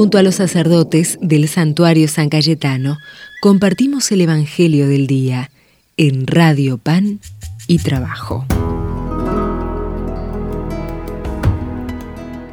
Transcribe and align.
Junto 0.00 0.16
a 0.16 0.22
los 0.22 0.36
sacerdotes 0.36 1.18
del 1.20 1.46
santuario 1.46 2.08
San 2.08 2.30
Cayetano, 2.30 2.96
compartimos 3.42 4.10
el 4.12 4.22
Evangelio 4.22 4.88
del 4.88 5.06
Día 5.06 5.50
en 5.98 6.26
Radio 6.26 6.78
Pan 6.78 7.20
y 7.66 7.80
Trabajo. 7.80 8.46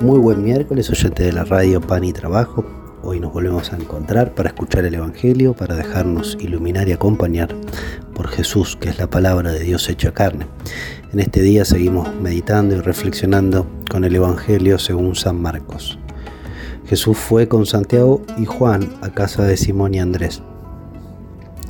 Muy 0.01 0.19
buen 0.19 0.43
miércoles, 0.43 0.89
oyente 0.89 1.23
de 1.23 1.31
la 1.31 1.45
Radio 1.45 1.79
Pan 1.79 2.03
y 2.03 2.11
Trabajo. 2.11 2.65
Hoy 3.01 3.21
nos 3.21 3.31
volvemos 3.31 3.71
a 3.71 3.77
encontrar 3.77 4.35
para 4.35 4.49
escuchar 4.49 4.83
el 4.83 4.95
Evangelio, 4.95 5.53
para 5.53 5.75
dejarnos 5.75 6.37
iluminar 6.41 6.89
y 6.89 6.91
acompañar 6.91 7.55
por 8.13 8.27
Jesús, 8.27 8.75
que 8.75 8.89
es 8.89 8.97
la 8.97 9.09
palabra 9.09 9.53
de 9.53 9.61
Dios 9.61 9.87
hecha 9.87 10.13
carne. 10.13 10.47
En 11.13 11.21
este 11.21 11.41
día 11.41 11.63
seguimos 11.63 12.13
meditando 12.13 12.75
y 12.75 12.81
reflexionando 12.81 13.65
con 13.89 14.03
el 14.03 14.13
Evangelio 14.13 14.77
según 14.79 15.15
San 15.15 15.41
Marcos. 15.41 15.97
Jesús 16.87 17.17
fue 17.17 17.47
con 17.47 17.65
Santiago 17.65 18.21
y 18.37 18.45
Juan 18.45 18.89
a 19.01 19.09
casa 19.09 19.43
de 19.43 19.57
Simón 19.57 19.93
y 19.93 19.99
Andrés. 19.99 20.41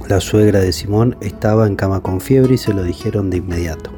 La 0.08 0.22
suegra 0.22 0.60
de 0.60 0.72
Simón 0.72 1.18
estaba 1.22 1.66
en 1.66 1.76
cama 1.76 2.02
con 2.02 2.22
fiebre 2.22 2.54
y 2.54 2.58
se 2.58 2.74
lo 2.74 2.84
dijeron 2.84 3.30
de 3.30 3.38
inmediato. 3.38 3.92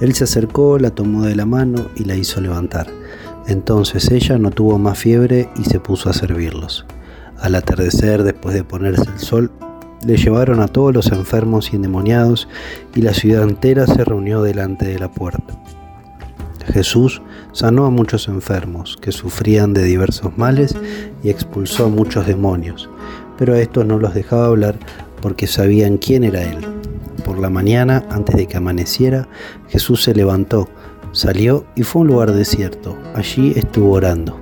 Él 0.00 0.14
se 0.14 0.24
acercó, 0.24 0.78
la 0.78 0.90
tomó 0.90 1.22
de 1.22 1.36
la 1.36 1.46
mano 1.46 1.86
y 1.94 2.04
la 2.04 2.16
hizo 2.16 2.40
levantar. 2.40 2.88
Entonces 3.46 4.10
ella 4.10 4.38
no 4.38 4.50
tuvo 4.50 4.78
más 4.78 4.98
fiebre 4.98 5.48
y 5.56 5.64
se 5.64 5.78
puso 5.78 6.10
a 6.10 6.14
servirlos. 6.14 6.84
Al 7.38 7.54
atardecer, 7.54 8.22
después 8.22 8.54
de 8.54 8.64
ponerse 8.64 9.08
el 9.10 9.18
sol, 9.18 9.50
le 10.04 10.16
llevaron 10.16 10.60
a 10.60 10.68
todos 10.68 10.92
los 10.92 11.12
enfermos 11.12 11.72
y 11.72 11.76
endemoniados 11.76 12.48
y 12.94 13.02
la 13.02 13.14
ciudad 13.14 13.44
entera 13.44 13.86
se 13.86 14.04
reunió 14.04 14.42
delante 14.42 14.86
de 14.86 14.98
la 14.98 15.10
puerta. 15.10 15.54
Jesús 16.66 17.22
sanó 17.52 17.86
a 17.86 17.90
muchos 17.90 18.28
enfermos 18.28 18.98
que 19.00 19.12
sufrían 19.12 19.72
de 19.72 19.82
diversos 19.82 20.36
males 20.36 20.76
y 21.22 21.30
expulsó 21.30 21.86
a 21.86 21.88
muchos 21.88 22.26
demonios, 22.26 22.88
pero 23.38 23.54
a 23.54 23.60
estos 23.60 23.86
no 23.86 23.98
los 23.98 24.14
dejaba 24.14 24.46
hablar 24.46 24.78
porque 25.20 25.46
sabían 25.46 25.98
quién 25.98 26.24
era 26.24 26.42
Él. 26.42 26.58
Por 27.24 27.38
la 27.38 27.50
mañana, 27.50 28.04
antes 28.10 28.36
de 28.36 28.46
que 28.46 28.56
amaneciera, 28.56 29.28
Jesús 29.68 30.02
se 30.02 30.14
levantó, 30.14 30.68
salió 31.12 31.64
y 31.74 31.82
fue 31.82 32.00
a 32.00 32.02
un 32.02 32.08
lugar 32.08 32.32
desierto. 32.32 32.96
Allí 33.14 33.52
estuvo 33.56 33.92
orando. 33.92 34.40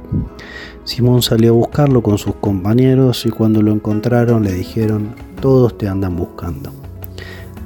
Simón 0.85 1.23
salió 1.23 1.51
a 1.51 1.57
buscarlo 1.57 2.03
con 2.03 2.17
sus 2.17 2.37
compañeros 2.37 3.27
y 3.27 3.31
cuando 3.31 3.61
lo 3.61 3.73
encontraron 3.73 4.43
le 4.43 4.53
dijeron, 4.53 5.15
todos 5.41 5.77
te 5.77 5.87
andan 5.87 6.17
buscando. 6.17 6.73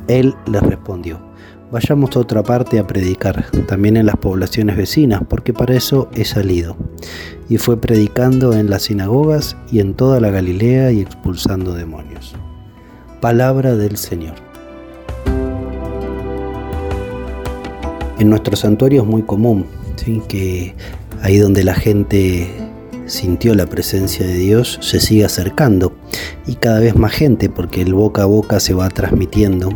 Él 0.09 0.35
les 0.47 0.63
respondió, 0.63 1.21
vayamos 1.73 2.15
a 2.15 2.21
otra 2.21 2.43
parte 2.43 2.79
a 2.79 2.87
predicar, 2.87 3.47
también 3.67 3.97
en 3.97 4.05
las 4.05 4.17
poblaciones 4.17 4.77
vecinas, 4.77 5.23
porque 5.27 5.55
para 5.55 5.75
eso 5.75 6.11
he 6.15 6.27
salido. 6.27 6.77
Y 7.49 7.57
fue 7.57 7.81
predicando 7.81 8.53
en 8.53 8.69
las 8.69 8.83
sinagogas 8.83 9.57
y 9.71 9.81
en 9.81 9.95
toda 9.95 10.21
la 10.21 10.31
Galilea 10.31 10.93
y 10.93 11.01
expulsando 11.01 11.73
demonios. 11.73 12.37
Palabra 13.21 13.75
del 13.75 13.97
Señor. 13.97 14.35
En 18.19 18.29
nuestro 18.29 18.55
santuario 18.55 19.03
es 19.03 19.09
muy 19.09 19.23
común 19.23 19.67
que 20.29 20.75
ahí 21.23 21.39
donde 21.39 21.65
la 21.65 21.75
gente 21.75 22.51
sintió 23.07 23.55
la 23.55 23.67
presencia 23.67 24.27
de 24.27 24.35
Dios 24.35 24.79
se 24.81 25.01
sigue 25.01 25.25
acercando 25.25 25.97
y 26.47 26.57
cada 26.57 26.81
vez 26.81 26.97
más 26.97 27.13
gente 27.13 27.49
porque 27.49 27.83
el 27.83 27.95
boca 27.95 28.23
a 28.23 28.27
boca 28.27 28.61
se 28.61 28.75
va 28.75 28.89
transmitiendo 28.89 29.71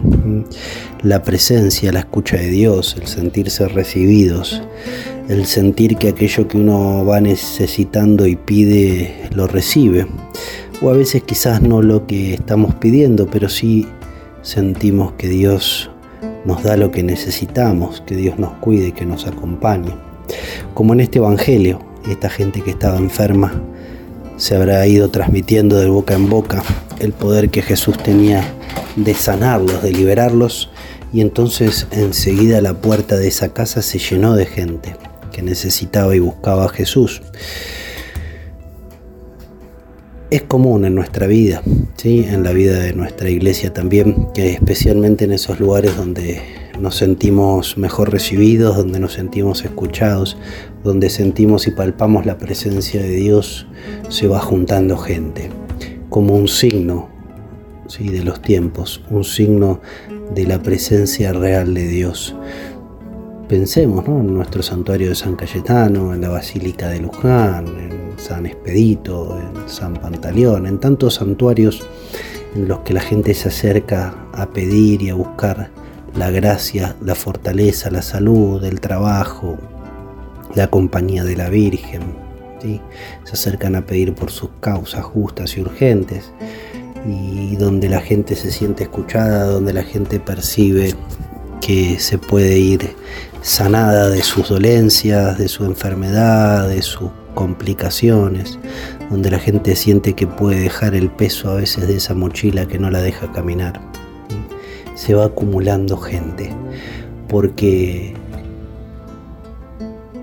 la 1.02 1.22
presencia, 1.22 1.92
la 1.92 2.00
escucha 2.00 2.36
de 2.36 2.48
Dios, 2.48 2.96
el 3.00 3.06
sentirse 3.06 3.68
recibidos, 3.68 4.62
el 5.28 5.46
sentir 5.46 5.96
que 5.96 6.08
aquello 6.08 6.48
que 6.48 6.56
uno 6.56 7.04
va 7.04 7.20
necesitando 7.20 8.26
y 8.26 8.36
pide 8.36 9.28
lo 9.34 9.46
recibe 9.46 10.06
o 10.82 10.90
a 10.90 10.92
veces 10.92 11.22
quizás 11.22 11.62
no 11.62 11.82
lo 11.82 12.06
que 12.06 12.34
estamos 12.34 12.74
pidiendo, 12.74 13.26
pero 13.26 13.48
sí 13.48 13.86
sentimos 14.42 15.12
que 15.12 15.28
Dios 15.28 15.90
nos 16.44 16.62
da 16.62 16.76
lo 16.76 16.90
que 16.90 17.02
necesitamos, 17.02 18.02
que 18.06 18.14
Dios 18.14 18.38
nos 18.38 18.52
cuide, 18.54 18.92
que 18.92 19.06
nos 19.06 19.26
acompañe. 19.26 19.94
Como 20.74 20.92
en 20.92 21.00
este 21.00 21.18
Evangelio, 21.18 21.80
esta 22.08 22.28
gente 22.28 22.60
que 22.60 22.70
estaba 22.70 22.98
enferma 22.98 23.52
se 24.36 24.56
habrá 24.56 24.86
ido 24.86 25.08
transmitiendo 25.10 25.78
de 25.78 25.88
boca 25.88 26.14
en 26.14 26.28
boca 26.28 26.62
el 26.98 27.12
poder 27.12 27.50
que 27.50 27.62
Jesús 27.62 27.96
tenía 28.02 28.44
de 28.96 29.14
sanarlos, 29.14 29.82
de 29.82 29.92
liberarlos, 29.92 30.70
y 31.12 31.20
entonces 31.20 31.86
enseguida 31.90 32.60
la 32.60 32.74
puerta 32.74 33.16
de 33.16 33.28
esa 33.28 33.52
casa 33.52 33.82
se 33.82 33.98
llenó 33.98 34.34
de 34.34 34.46
gente 34.46 34.96
que 35.32 35.42
necesitaba 35.42 36.14
y 36.16 36.18
buscaba 36.18 36.66
a 36.66 36.68
Jesús 36.68 37.22
es 40.30 40.42
común 40.42 40.84
en 40.84 40.94
nuestra 40.94 41.26
vida, 41.26 41.62
¿sí? 41.96 42.26
en 42.28 42.42
la 42.42 42.52
vida 42.52 42.78
de 42.78 42.92
nuestra 42.92 43.30
iglesia 43.30 43.72
también, 43.72 44.28
que 44.34 44.50
especialmente 44.50 45.24
en 45.24 45.32
esos 45.32 45.60
lugares 45.60 45.96
donde 45.96 46.42
nos 46.80 46.96
sentimos 46.96 47.78
mejor 47.78 48.12
recibidos, 48.12 48.76
donde 48.76 49.00
nos 49.00 49.14
sentimos 49.14 49.64
escuchados, 49.64 50.36
donde 50.84 51.10
sentimos 51.10 51.66
y 51.66 51.70
palpamos 51.70 52.26
la 52.26 52.38
presencia 52.38 53.02
de 53.02 53.10
Dios, 53.10 53.66
se 54.08 54.28
va 54.28 54.40
juntando 54.40 54.96
gente, 54.96 55.50
como 56.08 56.36
un 56.36 56.48
signo 56.48 57.08
¿sí? 57.88 58.08
de 58.08 58.22
los 58.22 58.40
tiempos, 58.42 59.02
un 59.10 59.24
signo 59.24 59.80
de 60.34 60.46
la 60.46 60.62
presencia 60.62 61.32
real 61.32 61.74
de 61.74 61.86
Dios. 61.88 62.34
Pensemos 63.48 64.06
en 64.08 64.34
nuestro 64.34 64.62
santuario 64.62 65.10
de 65.10 65.14
San 65.14 65.36
Cayetano, 65.36 66.12
en 66.12 66.20
la 66.20 66.30
Basílica 66.30 66.88
de 66.88 67.00
Luján, 67.00 67.66
en 67.66 68.18
San 68.18 68.44
Expedito, 68.44 69.38
en 69.38 69.68
San 69.68 69.94
Pantaleón, 69.94 70.66
en 70.66 70.78
tantos 70.78 71.14
santuarios 71.14 71.86
en 72.56 72.66
los 72.66 72.80
que 72.80 72.92
la 72.92 73.00
gente 73.00 73.34
se 73.34 73.48
acerca 73.48 74.14
a 74.32 74.46
pedir 74.46 75.02
y 75.02 75.10
a 75.10 75.14
buscar 75.14 75.70
la 76.16 76.30
gracia, 76.30 76.96
la 77.02 77.14
fortaleza, 77.14 77.90
la 77.90 78.02
salud, 78.02 78.62
el 78.64 78.80
trabajo, 78.80 79.58
la 80.54 80.68
compañía 80.68 81.24
de 81.24 81.36
la 81.36 81.50
Virgen. 81.50 82.02
¿sí? 82.62 82.80
Se 83.24 83.32
acercan 83.32 83.76
a 83.76 83.86
pedir 83.86 84.14
por 84.14 84.30
sus 84.30 84.50
causas 84.60 85.04
justas 85.04 85.56
y 85.56 85.60
urgentes 85.60 86.32
y 87.06 87.56
donde 87.56 87.88
la 87.88 88.00
gente 88.00 88.34
se 88.34 88.50
siente 88.50 88.84
escuchada, 88.84 89.44
donde 89.44 89.72
la 89.72 89.82
gente 89.82 90.18
percibe 90.18 90.94
que 91.60 91.98
se 92.00 92.18
puede 92.18 92.58
ir 92.58 92.94
sanada 93.42 94.08
de 94.08 94.22
sus 94.22 94.48
dolencias, 94.48 95.38
de 95.38 95.48
su 95.48 95.64
enfermedad, 95.64 96.68
de 96.68 96.82
su 96.82 97.10
complicaciones, 97.36 98.58
donde 99.10 99.30
la 99.30 99.38
gente 99.38 99.76
siente 99.76 100.14
que 100.14 100.26
puede 100.26 100.58
dejar 100.60 100.96
el 100.96 101.10
peso 101.10 101.50
a 101.50 101.54
veces 101.54 101.86
de 101.86 101.96
esa 101.96 102.14
mochila 102.14 102.66
que 102.66 102.80
no 102.80 102.90
la 102.90 103.02
deja 103.02 103.30
caminar. 103.30 103.80
Se 104.96 105.14
va 105.14 105.26
acumulando 105.26 105.96
gente, 105.96 106.50
porque 107.28 108.14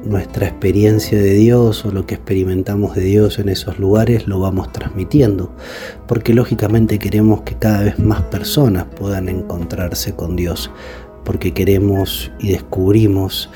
nuestra 0.06 0.48
experiencia 0.48 1.18
de 1.18 1.34
Dios 1.34 1.86
o 1.86 1.92
lo 1.92 2.06
que 2.06 2.16
experimentamos 2.16 2.96
de 2.96 3.04
Dios 3.04 3.40
en 3.40 3.50
esos 3.50 3.80
lugares 3.80 4.28
lo 4.28 4.40
vamos 4.40 4.72
transmitiendo, 4.72 5.52
porque 6.08 6.34
lógicamente 6.34 7.00
queremos 7.00 7.44
que 7.44 7.56
cada 7.56 7.84
vez 7.84 8.00
más 8.00 8.22
personas 8.24 8.86
puedan 9.00 9.30
encontrarse 9.30 10.14
con 10.14 10.36
Dios, 10.36 10.70
porque 11.24 11.54
queremos 11.54 12.32
y 12.40 12.50
descubrimos 12.50 13.50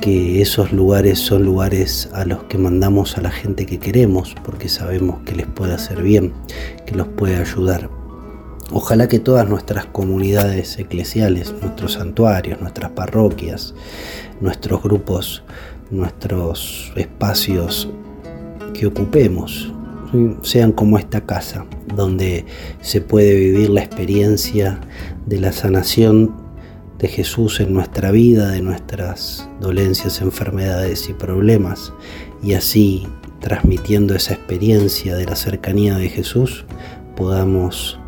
que 0.00 0.40
esos 0.40 0.72
lugares 0.72 1.18
son 1.18 1.44
lugares 1.44 2.08
a 2.14 2.24
los 2.24 2.44
que 2.44 2.56
mandamos 2.56 3.18
a 3.18 3.20
la 3.20 3.30
gente 3.30 3.66
que 3.66 3.78
queremos 3.78 4.34
porque 4.42 4.70
sabemos 4.70 5.20
que 5.26 5.34
les 5.34 5.46
puede 5.46 5.74
hacer 5.74 6.02
bien, 6.02 6.32
que 6.86 6.94
los 6.94 7.08
puede 7.08 7.36
ayudar. 7.36 7.99
Ojalá 8.72 9.08
que 9.08 9.18
todas 9.18 9.48
nuestras 9.48 9.86
comunidades 9.86 10.78
eclesiales, 10.78 11.52
nuestros 11.60 11.94
santuarios, 11.94 12.60
nuestras 12.60 12.92
parroquias, 12.92 13.74
nuestros 14.40 14.82
grupos, 14.82 15.42
nuestros 15.90 16.92
espacios 16.94 17.88
que 18.72 18.86
ocupemos 18.86 19.72
sean 20.42 20.72
como 20.72 20.98
esta 20.98 21.20
casa, 21.22 21.66
donde 21.94 22.44
se 22.80 23.00
puede 23.00 23.34
vivir 23.34 23.70
la 23.70 23.82
experiencia 23.82 24.80
de 25.26 25.40
la 25.40 25.52
sanación 25.52 26.34
de 26.98 27.08
Jesús 27.08 27.60
en 27.60 27.72
nuestra 27.72 28.10
vida, 28.10 28.50
de 28.50 28.60
nuestras 28.60 29.48
dolencias, 29.60 30.20
enfermedades 30.20 31.08
y 31.08 31.12
problemas, 31.12 31.92
y 32.42 32.54
así 32.54 33.06
transmitiendo 33.40 34.14
esa 34.14 34.34
experiencia 34.34 35.16
de 35.16 35.26
la 35.26 35.36
cercanía 35.36 35.96
de 35.96 36.08
Jesús, 36.08 36.66
podamos 37.16 37.99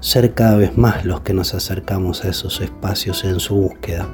ser 0.00 0.34
cada 0.34 0.56
vez 0.56 0.76
más 0.76 1.04
los 1.04 1.20
que 1.22 1.34
nos 1.34 1.54
acercamos 1.54 2.24
a 2.24 2.28
esos 2.28 2.60
espacios 2.60 3.24
en 3.24 3.40
su 3.40 3.56
búsqueda, 3.56 4.08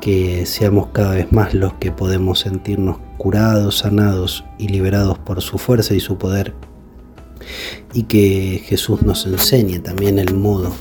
que 0.00 0.46
seamos 0.46 0.88
cada 0.92 1.14
vez 1.14 1.32
más 1.32 1.54
los 1.54 1.74
que 1.74 1.92
podemos 1.92 2.40
sentirnos 2.40 2.98
curados, 3.16 3.78
sanados 3.78 4.44
y 4.58 4.68
liberados 4.68 5.18
por 5.18 5.42
su 5.42 5.58
fuerza 5.58 5.94
y 5.94 6.00
su 6.00 6.18
poder, 6.18 6.54
y 7.94 8.04
que 8.04 8.62
Jesús 8.64 9.02
nos 9.02 9.26
enseñe 9.26 9.80
también 9.80 10.18
el 10.18 10.34
modo 10.34 10.72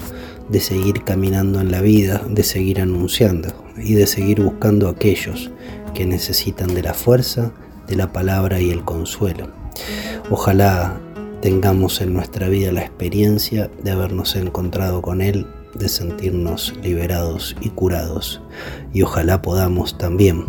de 0.49 0.59
seguir 0.59 1.03
caminando 1.03 1.61
en 1.61 1.71
la 1.71 1.81
vida, 1.81 2.21
de 2.29 2.43
seguir 2.43 2.81
anunciando 2.81 3.49
y 3.77 3.93
de 3.93 4.07
seguir 4.07 4.41
buscando 4.41 4.87
a 4.87 4.91
aquellos 4.91 5.51
que 5.93 6.05
necesitan 6.05 6.73
de 6.73 6.83
la 6.83 6.93
fuerza, 6.93 7.51
de 7.87 7.95
la 7.95 8.11
palabra 8.11 8.59
y 8.59 8.69
el 8.71 8.83
consuelo. 8.83 9.49
Ojalá 10.29 10.99
tengamos 11.47 12.01
en 12.01 12.13
nuestra 12.13 12.49
vida 12.49 12.73
la 12.73 12.81
experiencia 12.81 13.71
de 13.81 13.91
habernos 13.91 14.35
encontrado 14.35 15.01
con 15.01 15.21
Él, 15.21 15.47
de 15.75 15.87
sentirnos 15.87 16.73
liberados 16.83 17.55
y 17.61 17.69
curados. 17.69 18.41
Y 18.91 19.03
ojalá 19.03 19.41
podamos 19.41 19.97
también 19.97 20.43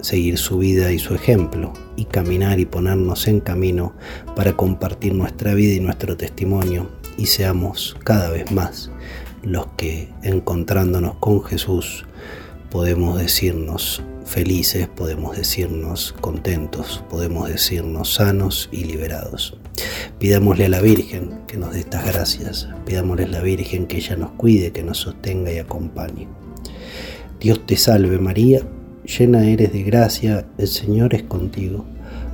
seguir 0.00 0.36
su 0.36 0.58
vida 0.58 0.90
y 0.90 0.98
su 0.98 1.14
ejemplo 1.14 1.72
y 1.94 2.06
caminar 2.06 2.58
y 2.58 2.64
ponernos 2.64 3.28
en 3.28 3.38
camino 3.38 3.94
para 4.34 4.54
compartir 4.54 5.14
nuestra 5.14 5.54
vida 5.54 5.74
y 5.74 5.78
nuestro 5.78 6.16
testimonio 6.16 6.90
y 7.16 7.26
seamos 7.26 7.96
cada 8.02 8.28
vez 8.30 8.50
más 8.50 8.90
los 9.44 9.68
que 9.76 10.08
encontrándonos 10.24 11.14
con 11.20 11.44
Jesús 11.44 12.06
podemos 12.70 13.18
decirnos 13.18 14.02
felices, 14.24 14.88
podemos 14.88 15.36
decirnos 15.36 16.14
contentos, 16.20 17.04
podemos 17.08 17.48
decirnos 17.48 18.14
sanos 18.14 18.68
y 18.72 18.84
liberados. 18.84 19.58
Pidámosle 20.18 20.66
a 20.66 20.68
la 20.68 20.80
Virgen 20.80 21.40
que 21.46 21.56
nos 21.56 21.72
dé 21.72 21.80
estas 21.80 22.06
gracias, 22.06 22.68
pidámosle 22.86 23.24
a 23.24 23.28
la 23.28 23.40
Virgen 23.40 23.86
que 23.86 23.98
ella 23.98 24.16
nos 24.16 24.32
cuide, 24.32 24.72
que 24.72 24.82
nos 24.82 24.98
sostenga 24.98 25.52
y 25.52 25.58
acompañe. 25.58 26.28
Dios 27.40 27.66
te 27.66 27.76
salve 27.76 28.18
María, 28.18 28.62
llena 29.04 29.46
eres 29.46 29.72
de 29.72 29.82
gracia, 29.82 30.46
el 30.58 30.68
Señor 30.68 31.14
es 31.14 31.24
contigo. 31.24 31.84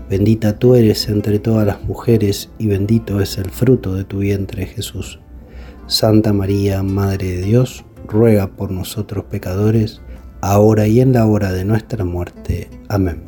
Bendita 0.08 0.58
tú 0.58 0.75
eres 0.75 1.08
entre 1.08 1.38
todas 1.38 1.66
las 1.66 1.82
mujeres 1.84 2.50
y 2.58 2.66
bendito 2.66 3.20
es 3.20 3.38
el 3.38 3.50
fruto 3.50 3.94
de 3.94 4.04
tu 4.04 4.19
vientre 4.19 4.66
Jesús. 4.66 5.20
Santa 5.87 6.32
María, 6.32 6.82
Madre 6.82 7.32
de 7.32 7.42
Dios, 7.42 7.84
ruega 8.06 8.48
por 8.48 8.70
nosotros 8.70 9.25
pecadores, 9.25 10.00
ahora 10.40 10.87
y 10.87 11.00
en 11.00 11.12
la 11.12 11.26
hora 11.26 11.52
de 11.52 11.64
nuestra 11.64 12.04
muerte. 12.04 12.70
Amén. 12.88 13.22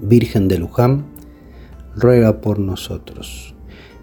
Virgen 0.00 0.48
de 0.48 0.58
Luján, 0.58 1.04
ruega 1.96 2.40
por 2.40 2.58
nosotros. 2.58 3.54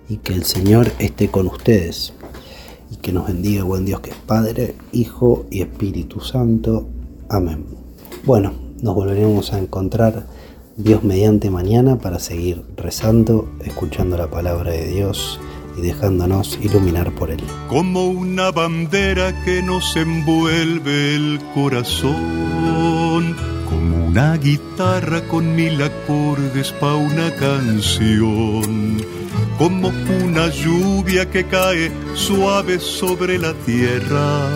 Y 0.07 0.17
que 0.17 0.33
el 0.33 0.43
Señor 0.43 0.91
esté 0.99 1.29
con 1.29 1.47
ustedes. 1.47 2.13
Y 2.91 2.95
que 2.97 3.13
nos 3.13 3.27
bendiga 3.27 3.63
buen 3.63 3.85
Dios 3.85 3.99
que 3.99 4.11
es 4.11 4.15
Padre, 4.15 4.75
Hijo 4.91 5.45
y 5.51 5.61
Espíritu 5.61 6.19
Santo. 6.19 6.87
Amén. 7.29 7.65
Bueno, 8.25 8.53
nos 8.81 8.95
volveremos 8.95 9.53
a 9.53 9.59
encontrar 9.59 10.25
Dios 10.77 11.03
mediante 11.03 11.49
mañana 11.49 11.97
para 11.97 12.19
seguir 12.19 12.63
rezando, 12.77 13.49
escuchando 13.63 14.17
la 14.17 14.31
palabra 14.31 14.71
de 14.71 14.87
Dios 14.87 15.39
y 15.79 15.87
dejándonos 15.87 16.57
iluminar 16.61 17.11
por 17.13 17.31
Él. 17.31 17.43
Como 17.67 18.07
una 18.07 18.51
bandera 18.51 19.43
que 19.43 19.61
nos 19.63 19.95
envuelve 19.95 21.15
el 21.15 21.39
corazón, 21.53 23.35
como 23.69 24.07
una 24.07 24.37
guitarra 24.37 25.21
con 25.27 25.55
mil 25.55 25.81
acordes 25.81 26.71
pa' 26.73 26.95
una 26.95 27.33
canción, 27.35 29.03
como 29.57 29.91
una 30.23 30.49
lluvia 30.49 31.29
que 31.29 31.45
cae 31.45 31.91
suave 32.13 32.79
sobre 32.79 33.37
la 33.37 33.53
tierra 33.65 34.49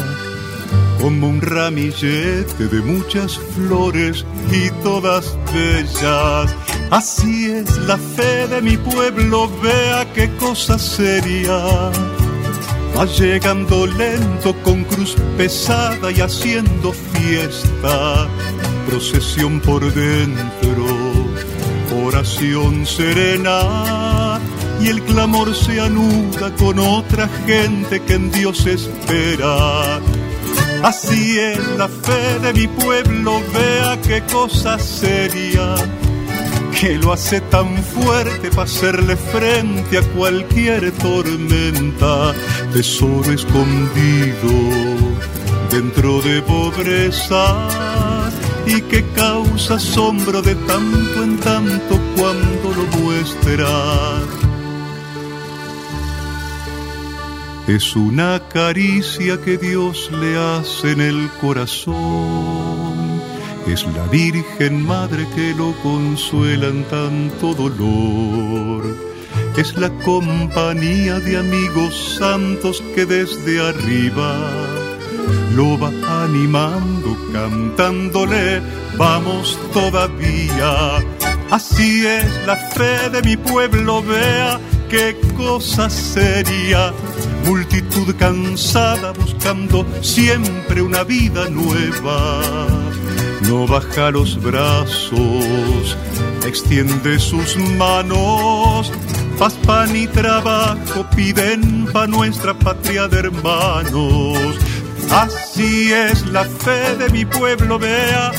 como 1.04 1.28
un 1.28 1.42
ramillete 1.42 2.68
de 2.70 2.81
muchas 2.81 3.38
flores 3.38 4.25
y 4.54 4.70
todas 4.84 5.38
bellas. 5.54 6.56
Así 6.91 7.50
es 7.50 7.77
la 7.80 7.97
fe 7.97 8.47
de 8.47 8.62
mi 8.62 8.77
pueblo, 8.77 9.50
vea 9.62 10.06
qué 10.13 10.30
cosa 10.38 10.77
seria. 10.77 11.57
Va 12.95 13.06
llegando 13.06 13.88
lento 13.88 14.53
con 14.63 14.83
cruz 14.83 15.15
pesada 15.38 16.12
y 16.12 16.21
haciendo 16.21 16.94
fiesta, 16.94 18.27
procesión 18.88 19.59
por 19.59 19.81
dentro, 19.94 20.85
oración 22.06 22.86
serena. 22.86 24.39
Y 24.79 24.88
el 24.89 25.01
clamor 25.03 25.56
se 25.56 25.79
anuda 25.79 26.53
con 26.56 26.77
otra 26.77 27.27
gente 27.47 28.01
que 28.01 28.13
en 28.15 28.31
Dios 28.31 28.65
espera 28.65 30.00
Así 30.83 31.39
es 31.39 31.65
la 31.77 31.88
fe 31.88 32.39
de 32.39 32.51
mi 32.51 32.68
pueblo, 32.68 33.41
vea 33.53 33.97
qué 34.01 34.21
cosa 34.24 34.77
seria, 34.77 35.75
que 36.80 36.98
lo 36.98 37.14
hace 37.14 37.42
tan 37.42 37.78
fuerte 37.84 38.50
para 38.50 38.64
hacerle 38.64 39.16
frente 39.16 39.98
a 39.98 40.02
cualquier 40.14 40.92
tormenta, 40.94 42.34
tesoro 42.74 43.31
escondido 43.31 44.54
dentro 45.72 46.22
de 46.22 46.42
pobreza 46.42 47.68
y 48.66 48.81
que 48.81 49.04
causa 49.16 49.75
asombro 49.75 50.42
de 50.42 50.56
tanto 50.56 51.24
en 51.24 51.38
tanto 51.38 52.00
cuando 52.16 52.74
lo 52.74 52.86
muestra 53.00 54.22
es 57.68 57.96
una 57.96 58.42
caricia 58.50 59.40
que 59.42 59.58
Dios 59.58 60.12
le 60.12 60.38
hace 60.38 60.92
en 60.92 61.02
el 61.02 61.30
corazón. 61.40 63.02
Es 63.68 63.86
la 63.88 64.06
Virgen 64.07 64.86
Madre 64.86 65.25
que 65.36 65.54
lo 65.56 65.74
consuela 65.81 66.68
en 66.68 66.83
tanto 66.86 67.54
dolor. 67.54 68.83
Es 69.57 69.75
la 69.77 69.89
compañía 70.04 71.19
de 71.19 71.38
amigos 71.38 72.18
santos 72.19 72.83
que 72.94 73.06
desde 73.06 73.60
arriba 73.60 74.36
lo 75.56 75.77
va 75.80 75.92
animando, 76.24 77.18
cantándole, 77.31 78.62
vamos 78.98 79.57
todavía. 79.71 80.98
Así 81.50 82.06
es 82.06 82.25
la 82.45 82.56
fe 82.56 83.10
de 83.12 83.21
mi 83.21 83.38
pueblo, 83.38 84.04
vea 84.04 84.60
qué 84.89 85.15
cosa 85.36 85.89
sería 85.89 86.94
multitud 87.45 88.15
cansada 88.18 89.12
buscando 89.12 89.86
siempre 90.01 90.81
una 90.81 91.04
vida 91.04 91.50
nueva. 91.50 92.42
No 93.48 93.68
baja 93.68 94.12
los 94.12 94.42
brazos, 94.42 95.98
extiende 96.45 97.19
sus 97.19 97.57
manos, 97.57 98.92
paz, 99.38 99.54
pan 99.66 99.95
y 99.95 100.07
trabajo 100.07 101.06
piden 101.16 101.86
pa' 101.92 102.07
nuestra 102.07 102.54
patria 102.54 103.07
de 103.07 103.19
hermanos. 103.19 104.57
Así 105.12 105.92
es 105.92 106.25
la 106.28 106.45
fe 106.45 106.95
de 106.98 107.10
mi 107.10 107.25
pueblo, 107.25 107.78
vea 107.78 108.31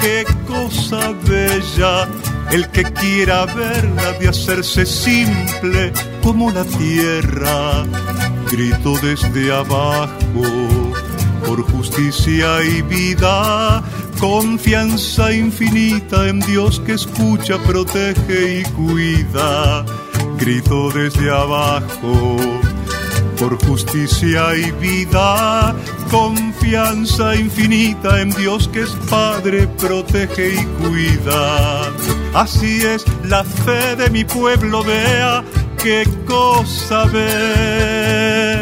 qué 0.00 0.24
cosa 0.46 1.12
bella. 1.24 2.08
El 2.50 2.68
que 2.68 2.82
quiera 2.84 3.46
verla 3.46 4.12
de 4.20 4.28
hacerse 4.28 4.84
simple 4.84 5.92
como 6.22 6.50
la 6.50 6.64
tierra 6.64 7.84
grito 8.50 8.92
desde 9.00 9.50
abajo 9.50 10.10
por 11.46 11.62
justicia 11.62 12.62
y 12.62 12.82
vida, 12.82 13.82
confianza 14.22 15.32
infinita 15.32 16.28
en 16.28 16.38
Dios 16.38 16.80
que 16.86 16.92
escucha, 16.92 17.58
protege 17.58 18.60
y 18.60 18.62
cuida. 18.70 19.84
Grito 20.38 20.92
desde 20.92 21.28
abajo 21.28 22.36
por 23.36 23.58
justicia 23.66 24.54
y 24.56 24.70
vida, 24.80 25.74
confianza 26.08 27.34
infinita 27.34 28.20
en 28.20 28.30
Dios 28.30 28.68
que 28.68 28.82
es 28.82 28.90
Padre, 29.10 29.66
protege 29.66 30.54
y 30.54 30.64
cuida. 30.80 31.90
Así 32.32 32.80
es 32.80 33.04
la 33.24 33.42
fe 33.42 33.96
de 33.96 34.08
mi 34.08 34.24
pueblo, 34.24 34.84
vea 34.84 35.42
qué 35.82 36.08
cosa 36.28 37.06
ver. 37.06 38.52